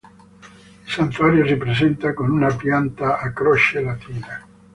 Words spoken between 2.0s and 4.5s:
con una pianta a croce latina.